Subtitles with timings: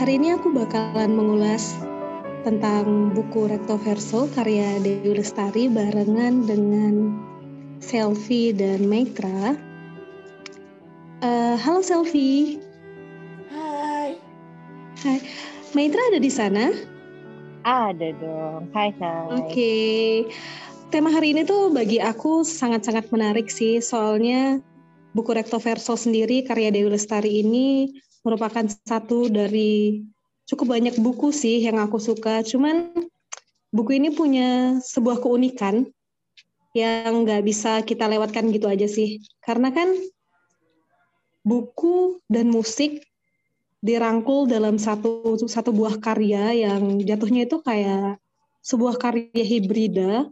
[0.00, 1.76] Hari ini aku bakalan mengulas
[2.40, 7.20] tentang buku Recto Verso karya Dewi Lestari barengan dengan
[7.84, 9.60] Selfie dan Maitra.
[11.20, 12.64] Uh, halo Selfie.
[13.52, 14.16] Hai.
[15.04, 15.20] Hai.
[15.76, 16.72] Maitra ada di sana?
[17.68, 18.72] Ada dong.
[18.72, 19.28] Hai, hai.
[19.36, 19.52] Oke.
[19.52, 20.08] Okay.
[20.88, 24.64] Tema hari ini tuh bagi aku sangat-sangat menarik sih, soalnya
[25.12, 30.04] buku Recto Verso sendiri karya Dewi Lestari ini merupakan satu dari
[30.44, 32.44] cukup banyak buku sih yang aku suka.
[32.44, 32.92] Cuman
[33.70, 35.86] buku ini punya sebuah keunikan
[36.76, 39.22] yang nggak bisa kita lewatkan gitu aja sih.
[39.42, 39.90] Karena kan
[41.46, 43.06] buku dan musik
[43.80, 48.20] dirangkul dalam satu satu buah karya yang jatuhnya itu kayak
[48.60, 50.28] sebuah karya hibrida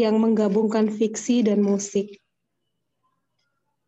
[0.00, 2.16] yang menggabungkan fiksi dan musik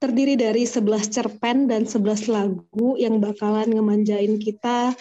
[0.00, 4.96] terdiri dari 11 cerpen dan 11 lagu yang bakalan ngemanjain kita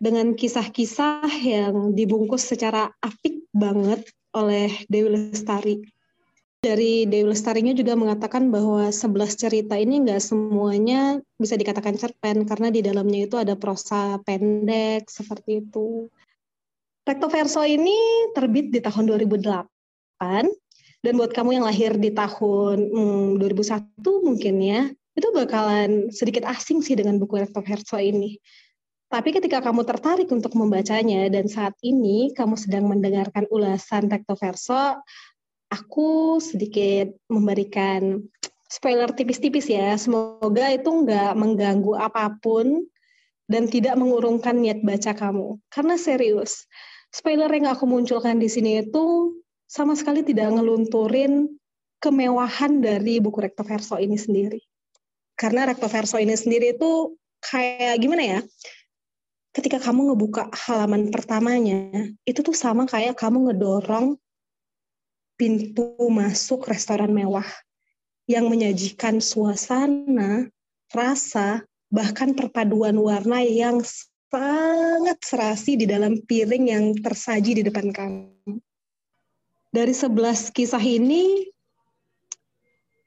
[0.00, 4.00] dengan kisah-kisah yang dibungkus secara apik banget
[4.32, 5.84] oleh Dewi Lestari.
[6.64, 12.72] Dari Dewi Lestarinya juga mengatakan bahwa 11 cerita ini nggak semuanya bisa dikatakan cerpen karena
[12.72, 16.08] di dalamnya itu ada prosa pendek seperti itu.
[17.04, 17.96] Recto Verso ini
[18.32, 20.48] terbit di tahun 2008
[21.00, 24.82] dan buat kamu yang lahir di tahun hmm, 2001 mungkin ya,
[25.16, 28.36] itu bakalan sedikit asing sih dengan buku Recto Verso ini.
[29.10, 35.02] Tapi ketika kamu tertarik untuk membacanya dan saat ini kamu sedang mendengarkan ulasan Recto Verso,
[35.72, 38.22] aku sedikit memberikan
[38.70, 39.98] spoiler tipis-tipis ya.
[39.98, 42.86] Semoga itu nggak mengganggu apa pun
[43.50, 45.58] dan tidak mengurungkan niat baca kamu.
[45.74, 46.70] Karena serius,
[47.10, 49.34] spoiler yang aku munculkan di sini itu
[49.70, 51.46] sama sekali tidak ngelunturin
[52.02, 54.58] kemewahan dari buku Recto Verso ini sendiri.
[55.38, 58.40] Karena Recto Verso ini sendiri itu kayak gimana ya?
[59.54, 64.18] Ketika kamu ngebuka halaman pertamanya, itu tuh sama kayak kamu ngedorong
[65.38, 67.46] pintu masuk restoran mewah
[68.26, 70.50] yang menyajikan suasana,
[70.90, 71.62] rasa,
[71.94, 73.82] bahkan perpaduan warna yang
[74.30, 78.62] sangat serasi di dalam piring yang tersaji di depan kamu
[79.70, 81.46] dari 11 kisah ini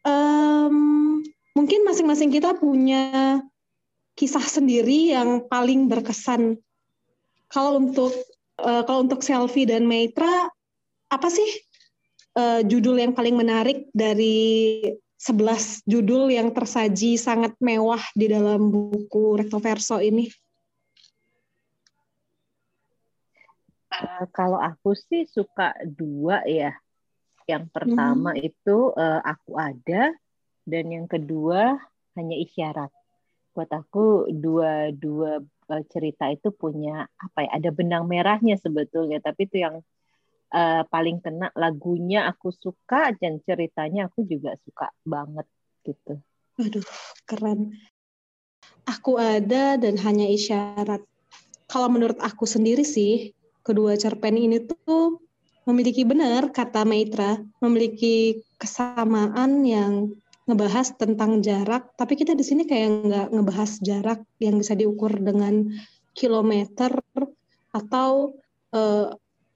[0.07, 1.19] um,
[1.55, 3.43] mungkin masing-masing kita punya
[4.15, 6.59] kisah sendiri yang paling berkesan.
[7.51, 8.13] Kalau untuk
[8.61, 10.49] uh, kalau untuk Selfie dan Maitra
[11.11, 11.49] apa sih
[12.37, 14.81] uh, judul yang paling menarik dari
[15.21, 20.27] 11 judul yang tersaji sangat mewah di dalam buku Recto Verso ini?
[23.93, 26.73] Uh, kalau aku sih suka dua ya.
[27.45, 28.41] Yang pertama hmm.
[28.41, 30.15] itu uh, aku ada
[30.63, 31.77] dan yang kedua
[32.17, 32.89] hanya isyarat.
[33.53, 37.49] Buat aku dua dua uh, cerita itu punya apa ya?
[37.59, 39.83] Ada benang merahnya sebetulnya, tapi itu yang
[40.55, 45.45] uh, paling kena lagunya aku suka dan ceritanya aku juga suka banget
[45.83, 46.17] gitu.
[46.63, 46.85] Aduh,
[47.29, 47.75] keren.
[48.87, 51.03] Aku ada dan hanya isyarat.
[51.67, 55.23] Kalau menurut aku sendiri sih, kedua cerpen ini tuh
[55.63, 60.11] memiliki benar kata Maitra, memiliki kesamaan yang
[60.43, 65.71] ngebahas tentang jarak, tapi kita di sini kayak nggak ngebahas jarak yang bisa diukur dengan
[66.11, 66.91] kilometer
[67.71, 68.35] atau
[68.75, 69.07] uh,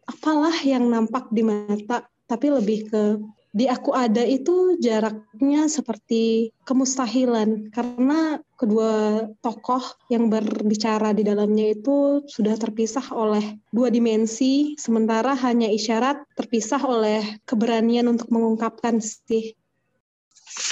[0.07, 3.03] apalah yang nampak di mata, tapi lebih ke
[3.51, 12.27] di aku ada itu jaraknya seperti kemustahilan karena kedua tokoh yang berbicara di dalamnya itu
[12.27, 19.55] sudah terpisah oleh dua dimensi sementara hanya isyarat terpisah oleh keberanian untuk mengungkapkan sih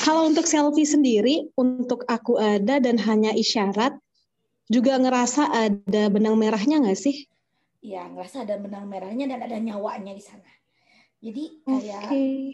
[0.05, 3.95] kalau untuk selfie sendiri untuk aku ada dan hanya isyarat
[4.65, 7.29] juga ngerasa ada benang merahnya nggak sih?
[7.85, 10.49] Iya, ngerasa ada benang merahnya dan ada nyawanya di sana.
[11.25, 12.53] Jadi kayak okay.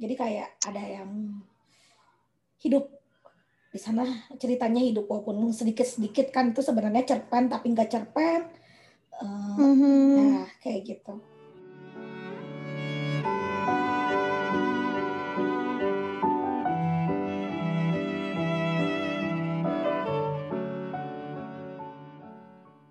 [0.00, 1.44] jadi kayak ada yang
[2.64, 2.88] hidup
[3.68, 4.00] di sana
[4.40, 8.48] ceritanya hidup walaupun sedikit sedikit kan itu sebenarnya cerpen tapi nggak cerpen
[9.20, 10.16] uh, mm-hmm.
[10.16, 11.20] nah kayak gitu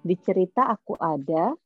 [0.05, 1.57] di cerita aku ada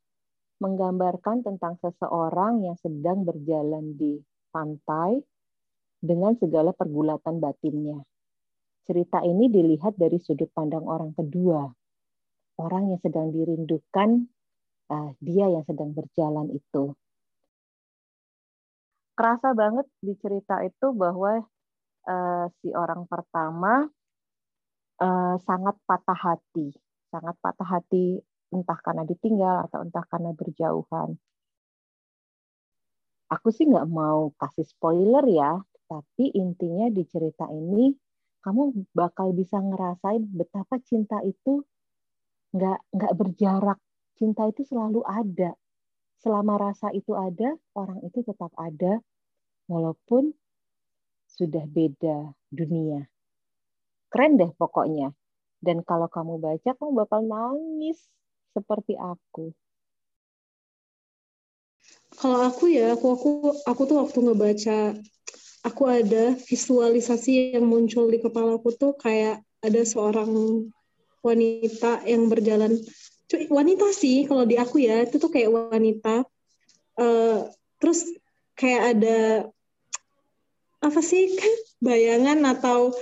[0.62, 4.22] menggambarkan tentang seseorang yang sedang berjalan di
[4.54, 5.18] pantai
[5.98, 7.98] dengan segala pergulatan batinnya.
[8.86, 11.66] Cerita ini dilihat dari sudut pandang orang kedua,
[12.62, 14.30] orang yang sedang dirindukan,
[14.90, 16.94] uh, dia yang sedang berjalan itu.
[19.18, 21.42] Kerasa banget di cerita itu bahwa
[22.06, 23.86] uh, si orang pertama
[24.98, 26.74] uh, sangat patah hati,
[27.10, 28.18] sangat patah hati
[28.52, 31.16] entah karena ditinggal atau entah karena berjauhan.
[33.32, 35.56] Aku sih nggak mau kasih spoiler ya,
[35.88, 37.96] tapi intinya di cerita ini
[38.44, 41.64] kamu bakal bisa ngerasain betapa cinta itu
[42.52, 43.78] nggak nggak berjarak.
[44.20, 45.56] Cinta itu selalu ada.
[46.20, 49.02] Selama rasa itu ada, orang itu tetap ada,
[49.66, 50.30] walaupun
[51.26, 53.08] sudah beda dunia.
[54.12, 55.10] Keren deh pokoknya.
[55.62, 57.98] Dan kalau kamu baca, kamu bakal nangis
[58.52, 59.50] seperti aku.
[62.12, 63.30] Kalau aku ya, aku aku
[63.64, 64.78] aku tuh waktu ngebaca
[65.66, 70.30] aku ada visualisasi yang muncul di kepalaku tuh kayak ada seorang
[71.22, 72.76] wanita yang berjalan.
[73.48, 76.28] Wanita sih kalau di aku ya itu tuh kayak wanita.
[76.98, 77.48] Uh,
[77.80, 78.04] terus
[78.52, 79.18] kayak ada
[80.82, 81.32] apa sih
[81.86, 82.92] bayangan atau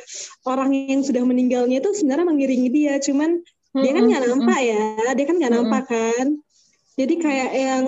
[0.46, 2.94] orang yang sudah meninggalnya itu sebenarnya mengiringi dia.
[3.02, 3.42] Cuman
[3.76, 4.84] dia kan nggak nampak ya
[5.14, 6.26] dia kan nggak nampak kan
[7.00, 7.84] jadi kayak yang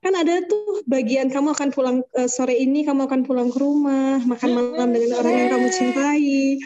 [0.00, 4.16] kan ada tuh bagian kamu akan pulang uh, sore ini kamu akan pulang ke rumah
[4.24, 6.56] makan malam dengan orang yang kamu cintai.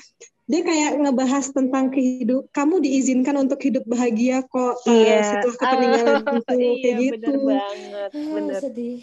[0.45, 5.25] Dia kayak ngebahas tentang kehidup kamu diizinkan untuk hidup bahagia kok uh, yeah.
[5.25, 7.15] setelah kepeninggalan oh, itu iya, kayak gitu.
[7.17, 8.61] bener banget bener.
[8.63, 8.99] sedih.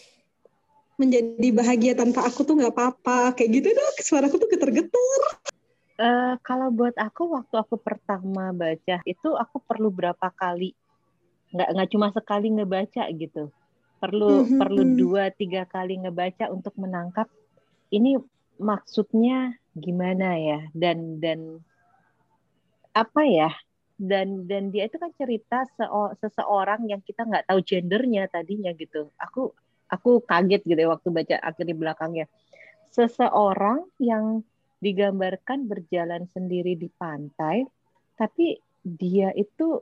[1.01, 5.23] Menjadi bahagia tanpa aku tuh nggak apa-apa kayak gitu dong suaraku tuh getar-getar
[5.97, 10.75] uh, kalau buat aku waktu aku pertama baca itu aku perlu berapa kali?
[11.51, 13.51] Nggak nggak cuma sekali ngebaca gitu.
[13.99, 14.59] Perlu mm-hmm.
[14.59, 14.95] perlu hmm.
[14.97, 17.27] dua tiga kali ngebaca untuk menangkap
[17.91, 18.17] ini
[18.61, 20.59] maksudnya gimana ya?
[20.71, 21.59] Dan dan
[22.95, 23.51] apa ya?
[24.01, 25.61] Dan dan dia itu kan cerita
[26.17, 29.13] seseorang yang kita nggak tahu gendernya tadinya gitu.
[29.21, 29.53] Aku
[29.91, 32.25] aku kaget gitu ya waktu baca akhir di belakangnya.
[32.91, 34.43] Seseorang yang
[34.81, 37.63] digambarkan berjalan sendiri di pantai
[38.17, 39.79] tapi dia itu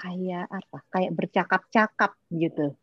[0.00, 2.74] kayak apa kayak bercakap-cakap gitu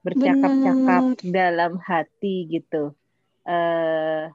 [0.00, 2.96] bercakap-cakap dalam hati gitu.
[3.44, 4.32] Uh,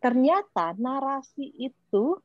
[0.00, 2.20] ternyata narasi itu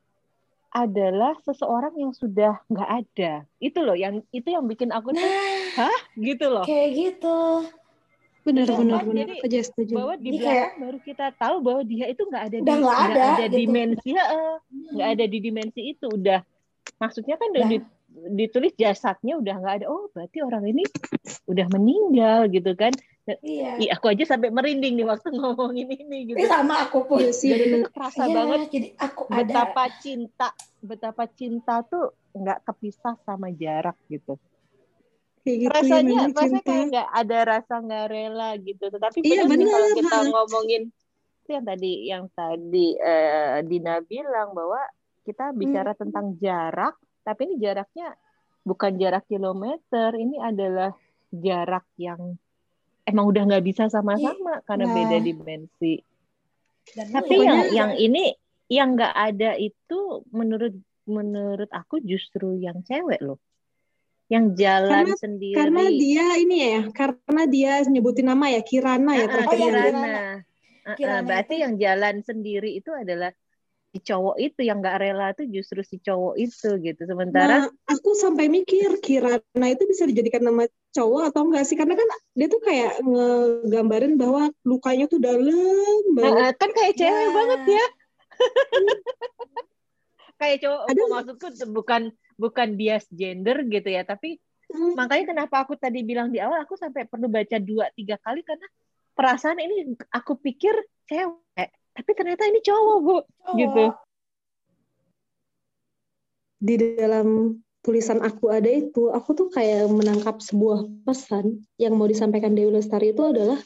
[0.72, 3.32] adalah seseorang yang sudah nggak ada.
[3.60, 6.64] Itu loh yang itu yang bikin aku tuh, nah, hah, gitu loh.
[6.64, 7.38] Kayak gitu.
[8.42, 9.26] Benar ya, benar benar.
[9.38, 9.92] Jadi setuju.
[9.94, 13.22] bahwa di belakang baru kita tahu bahwa dia itu nggak ada udah di nggak ada,
[13.22, 13.56] ada gitu.
[13.58, 14.10] dimensi,
[14.92, 16.06] nggak ada di dimensi itu.
[16.10, 16.40] Udah
[16.98, 20.84] maksudnya kan udah nah ditulis jasadnya udah nggak ada oh berarti orang ini
[21.48, 22.92] udah meninggal gitu kan
[23.40, 23.78] iya.
[23.80, 27.52] Ih, aku aja sampai merinding nih waktu ngomongin ini gitu eh, sama aku pun sih
[27.52, 29.96] jadi terasa iya, banget jadi aku betapa ada.
[30.02, 30.48] cinta
[30.84, 34.36] betapa cinta tuh nggak kepisah sama jarak gitu
[35.42, 39.66] Kayak gitu rasanya ya, rasanya kayak nggak ada rasa nggak rela gitu tetapi iya, benar
[39.74, 40.82] kalau kita ngomongin
[41.42, 44.78] itu yang tadi yang tadi uh, Dina bilang bahwa
[45.26, 46.00] kita bicara hmm.
[46.00, 46.94] tentang jarak
[47.26, 48.14] tapi ini jaraknya
[48.62, 50.94] bukan jarak kilometer, ini adalah
[51.34, 52.38] jarak yang
[53.06, 54.64] emang udah nggak bisa sama-sama iya.
[54.66, 54.94] karena nah.
[54.94, 55.94] beda dimensi.
[56.82, 58.34] Dan Tapi yang yang ini
[58.66, 60.74] yang nggak ada itu menurut
[61.06, 63.38] menurut aku justru yang cewek loh.
[64.32, 65.56] Yang jalan karena, sendiri.
[65.60, 69.26] Karena dia ini ya, karena dia nyebutin nama ya Kirana ya.
[69.28, 70.16] Uh, Kirana.
[70.88, 73.28] Uh, uh, berarti yang jalan sendiri itu adalah
[73.92, 78.16] si cowok itu yang nggak rela tuh justru si cowok itu gitu sementara nah, aku
[78.16, 80.64] sampai mikir Kirana itu bisa dijadikan nama
[80.96, 85.44] cowok atau enggak sih karena kan dia tuh kayak ngegambarin bahwa lukanya tuh dalam
[86.16, 87.32] banget uh, kan kayak cewek nah.
[87.36, 87.86] banget ya
[90.40, 91.02] kayak cowok Ada...
[91.12, 91.46] maksudku
[91.76, 92.02] bukan
[92.38, 94.38] bukan bias gender gitu ya tapi
[94.70, 94.96] hmm.
[94.98, 98.66] makanya kenapa aku tadi bilang di awal aku sampai perlu baca dua tiga kali karena
[99.12, 100.72] perasaan ini aku pikir
[101.08, 103.56] cewek tapi ternyata ini cowok bu cowok.
[103.60, 103.84] gitu
[106.62, 112.54] di dalam tulisan aku ada itu aku tuh kayak menangkap sebuah pesan yang mau disampaikan
[112.54, 113.58] Dewi Lestari itu adalah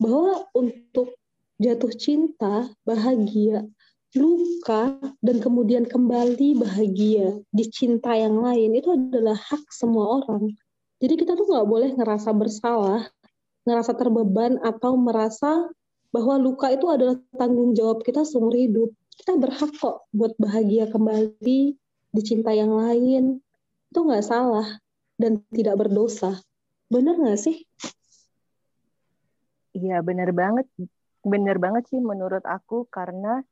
[0.00, 1.12] bahwa untuk
[1.60, 3.68] jatuh cinta bahagia
[4.16, 10.50] luka dan kemudian kembali bahagia di cinta yang lain itu adalah hak semua orang
[10.98, 13.06] jadi kita tuh nggak boleh ngerasa bersalah
[13.68, 15.68] ngerasa terbeban atau merasa
[16.10, 18.90] bahwa luka itu adalah tanggung jawab kita seumur hidup.
[19.14, 21.76] Kita berhak kok buat bahagia kembali,
[22.10, 23.38] dicinta yang lain.
[23.90, 24.78] Itu nggak salah.
[25.20, 26.40] dan tidak berdosa.
[26.88, 27.68] Benar nggak sih?
[29.76, 30.64] Iya benar banget,
[31.20, 33.44] benar banget sih menurut aku karena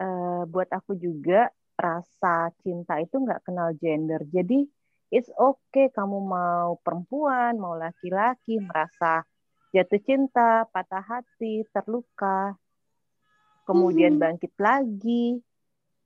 [0.00, 4.20] uh, buat aku juga rasa cinta itu nggak kenal gender.
[4.28, 4.64] Jadi
[5.12, 9.24] it's okay kamu mau perempuan, mau laki-laki merasa
[9.70, 12.58] jatuh cinta, patah hati, terluka,
[13.68, 14.24] kemudian mm-hmm.
[14.24, 15.40] bangkit lagi.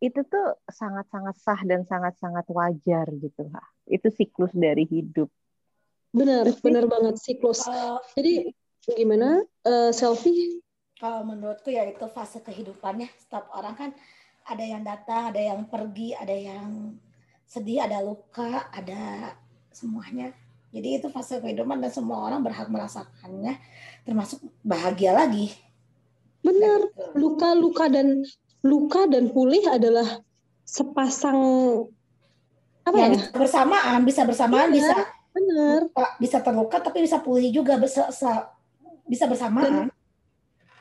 [0.03, 3.49] Itu tuh sangat-sangat sah dan sangat-sangat wajar gitu.
[3.89, 5.33] Itu siklus dari hidup.
[6.13, 7.65] Benar, benar banget siklus.
[7.65, 8.53] Uh, Jadi
[8.85, 10.64] gimana uh, selfie?
[11.05, 13.13] Kalau menurutku ya itu fase kehidupannya.
[13.21, 13.91] Setiap orang kan
[14.49, 16.97] ada yang datang, ada yang pergi, ada yang
[17.45, 19.37] sedih, ada luka, ada
[19.69, 20.33] semuanya.
[20.73, 23.61] Jadi itu fase kehidupan dan semua orang berhak merasakannya,
[24.09, 25.53] termasuk bahagia lagi.
[26.41, 27.21] Benar, gitu.
[27.21, 28.25] luka-luka dan
[28.65, 30.25] luka dan pulih adalah
[30.65, 31.37] sepasang
[32.81, 33.13] apa ya?
[33.13, 33.29] ya?
[33.29, 34.97] Bersamaan, bisa bersamaan, iya, bisa
[35.37, 35.81] benar.
[36.17, 38.09] Bisa terluka tapi bisa pulih juga, bisa
[39.05, 39.93] bisa bersamaan.
[39.93, 40.04] Dan,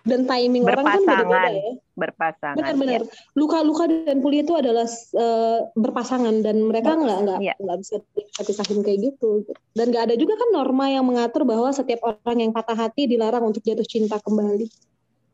[0.04, 1.72] dan timing orang kan beda-beda ya.
[1.96, 2.58] Berpasangan.
[2.60, 3.02] Benar-benar.
[3.08, 3.10] Ya.
[3.40, 4.84] Luka-luka dan pulih itu adalah
[5.16, 7.56] uh, berpasangan dan mereka nggak nggak ya.
[7.56, 7.96] nggak bisa
[8.36, 9.48] dipisahin kayak gitu.
[9.72, 13.48] Dan nggak ada juga kan norma yang mengatur bahwa setiap orang yang patah hati dilarang
[13.48, 14.68] untuk jatuh cinta kembali.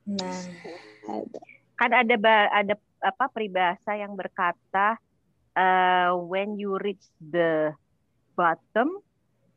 [0.09, 0.41] Nah,
[1.09, 1.39] ada.
[1.77, 2.15] kan ada
[2.53, 5.01] ada apa peribahasa yang berkata
[5.57, 7.73] uh, when you reach the
[8.37, 9.01] bottom,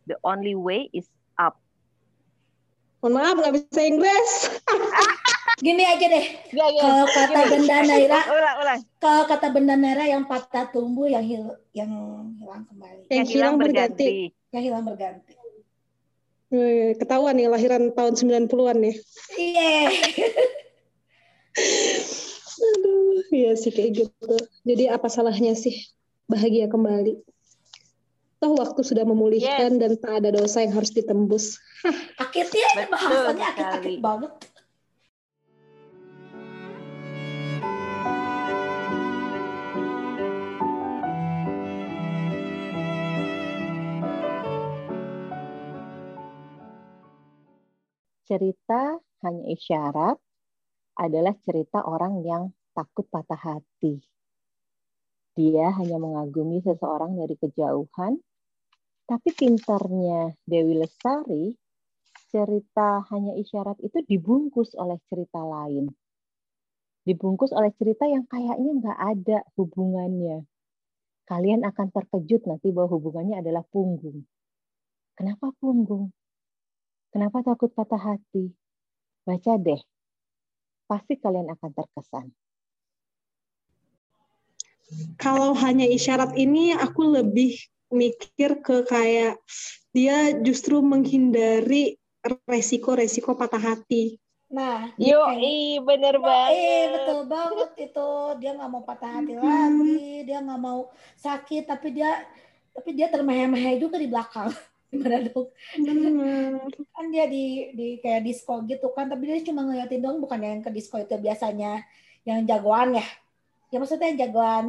[0.09, 1.04] the only way is
[3.02, 4.30] Mohon maaf nggak bisa Inggris.
[5.66, 6.26] Gini aja deh.
[6.54, 6.82] Ya, ya.
[6.87, 7.50] Kalau kata Gini.
[7.50, 8.78] benda Naira, ulang, ulang.
[9.02, 11.90] kalau kata benda Naira yang patah tumbuh yang hil yang
[12.38, 13.11] hilang kembali.
[13.11, 14.06] Yang, yang hilang berganti.
[14.30, 14.54] berganti.
[14.54, 15.35] Yang hilang berganti.
[16.52, 18.94] Wih, ketahuan nih lahiran tahun 90-an nih.
[19.35, 19.82] Iya.
[22.62, 24.35] Aduh, iya sih kayak gitu.
[24.62, 25.75] Jadi apa salahnya sih
[26.30, 27.18] bahagia kembali?
[28.42, 29.80] Toh waktu sudah memulihkan yes.
[29.87, 31.62] dan tak ada dosa yang harus ditembus.
[32.18, 34.32] Akhirnya bahasanya akit-akit banget.
[48.26, 50.18] Cerita hanya isyarat
[50.99, 54.02] adalah cerita orang yang takut patah hati.
[55.38, 58.18] Dia hanya mengagumi seseorang dari kejauhan
[59.06, 61.52] tapi pintarnya Dewi Lestari,
[62.32, 65.92] cerita hanya isyarat itu dibungkus oleh cerita lain.
[67.02, 70.47] Dibungkus oleh cerita yang kayaknya nggak ada hubungannya.
[71.26, 74.25] Kalian akan terkejut nanti bahwa hubungannya adalah punggung.
[75.12, 76.14] Kenapa punggung?
[77.12, 78.49] Kenapa takut patah hati?
[79.28, 79.82] Baca deh.
[80.88, 82.26] Pasti kalian akan terkesan.
[85.16, 87.56] Kalau hanya isyarat ini aku lebih
[87.92, 89.38] mikir ke kayak
[89.92, 92.00] dia justru menghindari
[92.49, 94.16] resiko-resiko patah hati.
[94.52, 96.52] Nah, yo, i bener banget.
[96.61, 98.11] Eh, betul banget itu.
[98.37, 99.40] Dia nggak mau patah hati hmm.
[99.40, 102.28] lagi, dia nggak mau sakit, tapi dia
[102.72, 104.52] tapi dia termeh-meh juga di belakang.
[104.92, 105.49] Gimana dong?
[105.80, 106.68] Hmm.
[106.96, 110.61] kan dia di di kayak disco gitu kan, tapi dia cuma ngeliatin dong, bukan yang
[110.61, 111.80] ke disco itu biasanya
[112.28, 113.06] yang jagoan ya.
[113.72, 114.64] Ya maksudnya yang jagoan,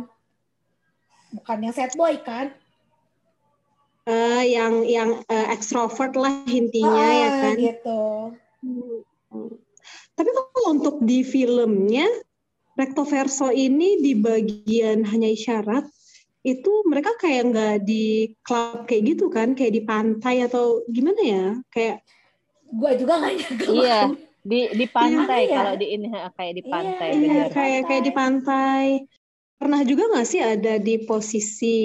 [1.36, 2.56] bukan yang set boy kan?
[4.08, 7.56] Uh, yang yang uh, ekstrovert lah intinya ya ah, ya kan?
[7.60, 8.02] gitu.
[8.64, 9.60] Hmm.
[10.16, 12.08] tapi kalau untuk di filmnya
[12.80, 15.84] recto verso ini di bagian hanya isyarat
[16.44, 19.56] itu mereka kayak nggak di klub kayak gitu kan?
[19.56, 21.48] Kayak di pantai atau gimana ya?
[21.72, 22.04] Kayak
[22.68, 23.36] gue juga nggak
[23.70, 24.12] iya
[24.44, 28.14] di di pantai iya, kalau di ini kayak di pantai iya, iya kayak kayak di
[28.14, 28.86] pantai.
[29.56, 31.80] Pernah juga nggak sih ada di posisi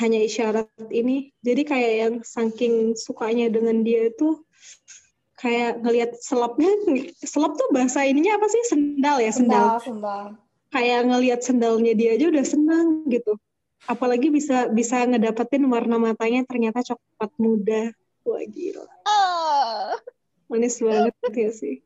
[0.00, 1.36] hanya isyarat ini.
[1.44, 4.40] Jadi kayak yang saking sukanya dengan dia itu
[5.36, 6.70] kayak ngelihat selapnya
[7.18, 8.62] selap tuh bahasa ininya apa sih?
[8.72, 9.82] Sendal ya sendal.
[9.82, 10.24] Sendal, sendal.
[10.72, 13.36] kayak ngelihat sendalnya dia aja udah senang gitu.
[13.84, 17.82] Apalagi bisa bisa ngedapetin warna matanya ternyata coklat muda.
[18.22, 18.86] Wah gila.
[19.04, 19.98] Oh.
[20.52, 21.80] manis banget ya sih.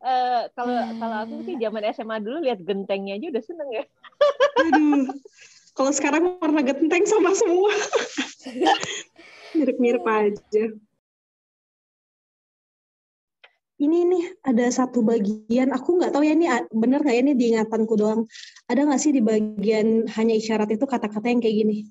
[0.00, 3.84] Uh, kalau kalau aku sih zaman SMA dulu lihat gentengnya aja udah seneng ya.
[4.64, 5.12] Aduh,
[5.80, 7.72] kalau sekarang warna genteng sama semua.
[9.56, 10.64] Mirip-mirip aja.
[13.80, 17.96] Ini nih ada satu bagian, aku nggak tahu ya ini bener nggak ya ini diingatanku
[17.96, 18.28] doang.
[18.68, 21.88] Ada nggak sih di bagian hanya isyarat itu kata-kata yang kayak gini?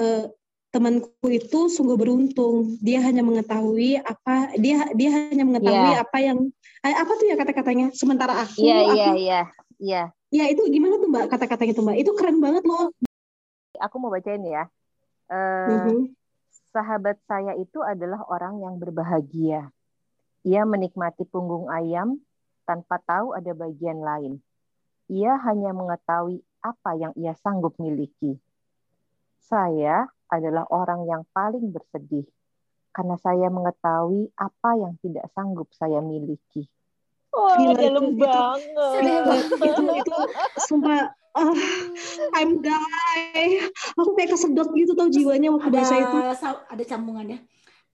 [0.00, 0.32] Uh,
[0.72, 2.80] temanku itu sungguh beruntung.
[2.80, 6.00] Dia hanya mengetahui apa dia dia hanya mengetahui yeah.
[6.08, 6.38] apa yang
[6.88, 7.92] eh, apa tuh ya kata-katanya.
[7.92, 9.40] Sementara aku Iya iya iya
[9.76, 10.02] iya.
[10.32, 11.96] Ya itu gimana tuh Mbak kata-katanya tuh Mbak?
[12.00, 12.96] Itu keren banget loh
[13.78, 14.68] aku mau bacain ya.
[15.26, 16.00] Uh, mm-hmm.
[16.70, 19.72] Sahabat saya itu adalah orang yang berbahagia.
[20.46, 22.20] Ia menikmati punggung ayam
[22.68, 24.38] tanpa tahu ada bagian lain.
[25.08, 28.38] Ia hanya mengetahui apa yang ia sanggup miliki.
[29.46, 32.26] Saya adalah orang yang paling bersedih
[32.90, 36.66] karena saya mengetahui apa yang tidak sanggup saya miliki.
[37.36, 38.72] Oh, dalam banget.
[39.04, 40.18] Itu, itu, itu,
[40.64, 41.56] sumpah, uh,
[42.32, 43.68] I'm die.
[43.94, 46.16] Aku kayak kesedot gitu tau jiwanya waktu ada, bahasa itu.
[46.72, 47.44] Ada sambungannya.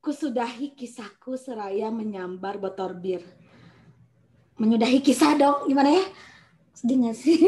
[0.02, 3.22] Kusudahi kisahku seraya menyambar botol bir.
[4.58, 6.04] Menyudahi kisah dong, gimana ya?
[6.74, 7.38] Sedih gak sih?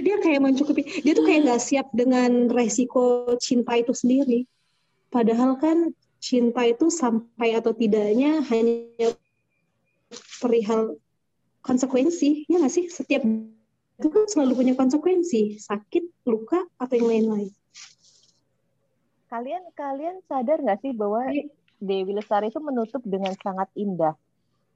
[0.00, 1.04] Dia kayak mencukupi.
[1.04, 4.48] Dia tuh kayak nggak siap dengan resiko cinta itu sendiri.
[5.12, 9.12] Padahal kan cinta itu sampai atau tidaknya hanya
[10.40, 10.96] perihal
[11.62, 13.22] konsekuensi ya nggak sih setiap
[14.02, 17.50] itu kan selalu punya konsekuensi sakit luka atau yang lain-lain.
[19.30, 21.46] Kalian kalian sadar nggak sih bahwa iya.
[21.78, 24.18] Dewi Lestari itu menutup dengan sangat indah?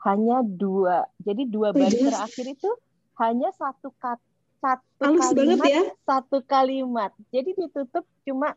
[0.06, 2.70] Hanya dua jadi dua oh, baris terakhir itu
[3.18, 4.22] hanya satu kata
[4.62, 5.82] satu Halus kalimat ya.
[6.06, 7.10] satu kalimat.
[7.34, 8.54] Jadi ditutup cuma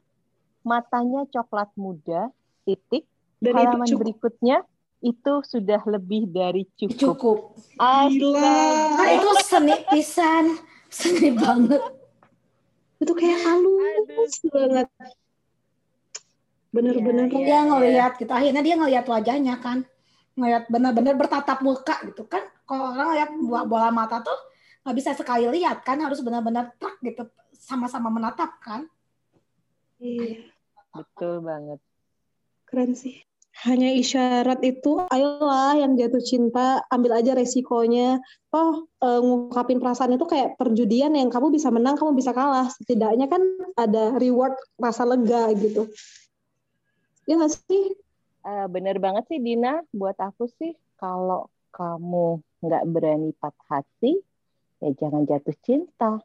[0.64, 2.30] matanya coklat muda
[2.64, 3.04] titik.
[3.40, 4.68] Dan halaman berikutnya
[5.00, 7.00] itu sudah lebih dari cukup.
[7.00, 7.38] Cukup.
[7.80, 8.56] Gila.
[9.00, 10.60] Nah, itu seni pisan,
[10.92, 11.80] seni banget.
[13.00, 14.88] Itu kayak halus banget.
[16.76, 17.32] Bener-bener.
[17.32, 18.32] Ya, dia ngelihat gitu.
[18.32, 19.88] Akhirnya dia ngelihat wajahnya kan.
[20.36, 22.44] Ngelihat benar-benar bertatap muka gitu kan.
[22.68, 23.30] Kalau orang lihat
[23.66, 24.36] bola mata tuh
[24.84, 26.04] nggak bisa sekali lihat kan.
[26.04, 27.24] Harus benar-benar trak gitu.
[27.56, 28.84] Sama-sama menatap kan.
[30.04, 30.44] Iya.
[30.92, 31.80] Betul banget.
[32.68, 33.29] Keren sih
[33.68, 38.24] hanya isyarat itu ayolah yang jatuh cinta ambil aja resikonya.
[38.56, 42.72] Oh e, ngungkapin perasaan itu kayak perjudian yang kamu bisa menang kamu bisa kalah.
[42.72, 43.44] Setidaknya kan
[43.76, 45.92] ada reward rasa lega gitu.
[47.28, 48.00] Ya nggak sih?
[48.40, 49.84] Uh, bener banget sih Dina.
[49.92, 54.24] Buat aku sih kalau kamu nggak berani patah hati
[54.80, 56.24] ya jangan jatuh cinta.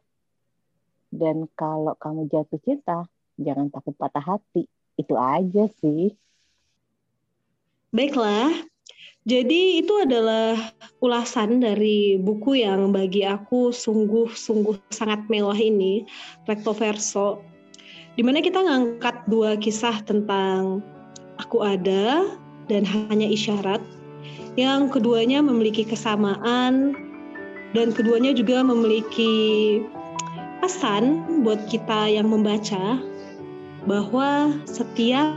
[1.11, 4.71] Dan kalau kamu jatuh cinta jangan takut patah hati.
[4.95, 6.15] Itu aja sih
[7.93, 8.65] Baiklah,
[9.25, 10.53] jadi itu adalah
[11.01, 16.05] ulasan dari buku yang bagi aku sungguh-sungguh sangat mewah ini,
[16.45, 17.41] Recto Verso,
[18.13, 20.85] di mana kita ngangkat dua kisah tentang
[21.41, 22.37] aku ada
[22.69, 23.81] dan hanya isyarat,
[24.61, 26.93] yang keduanya memiliki kesamaan
[27.73, 29.81] dan keduanya juga memiliki
[30.61, 33.01] pesan buat kita yang membaca
[33.89, 35.33] bahwa setiap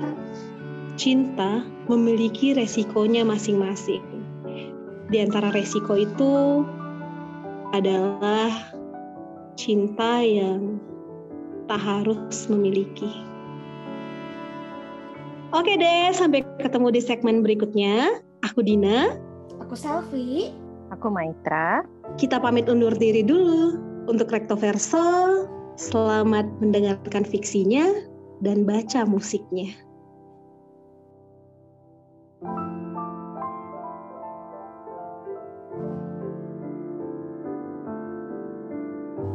[1.00, 4.04] cinta memiliki resikonya masing-masing.
[5.08, 6.62] Di antara resiko itu
[7.72, 8.52] adalah
[9.56, 10.76] cinta yang
[11.64, 13.08] tak harus memiliki.
[15.56, 18.20] Oke deh, sampai ketemu di segmen berikutnya.
[18.44, 19.16] Aku Dina.
[19.64, 20.52] Aku Selfie.
[20.92, 21.84] Aku Maitra.
[22.20, 23.80] Kita pamit undur diri dulu.
[24.08, 25.44] Untuk Recto Verso,
[25.76, 27.84] selamat mendengarkan fiksinya
[28.40, 29.87] dan baca musiknya.